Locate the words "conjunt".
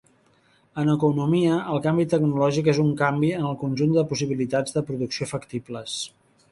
3.67-3.95